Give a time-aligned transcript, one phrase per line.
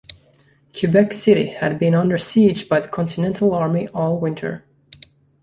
[0.73, 4.65] Quebec City had been under siege by the Continental Army all winter.